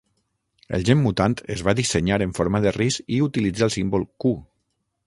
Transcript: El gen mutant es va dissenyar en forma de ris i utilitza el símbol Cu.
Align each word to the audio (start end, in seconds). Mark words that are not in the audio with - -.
El 0.77 0.85
gen 0.87 0.99
mutant 1.07 1.35
es 1.57 1.63
va 1.67 1.75
dissenyar 1.81 2.19
en 2.27 2.35
forma 2.39 2.63
de 2.65 2.75
ris 2.79 2.99
i 3.19 3.21
utilitza 3.31 3.69
el 3.71 3.77
símbol 3.79 4.13
Cu. 4.25 4.35